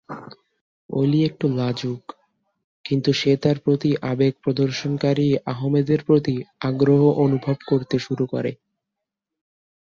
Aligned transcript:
এলি 0.89 1.19
একটু 1.25 1.45
লাজুক, 1.55 2.01
কিন্তু 2.85 3.09
সে 3.13 3.31
তার 3.37 3.57
প্রতি 3.59 3.89
আবেগ 4.11 4.33
প্রদর্শনকারী 4.43 5.27
আহমেদের 5.45 5.99
প্রতি 6.03 6.35
আগ্রহ 6.59 7.01
অনুভব 7.17 7.57
করতে 7.67 7.95
শুরু 7.99 8.25
করে। 8.25 8.51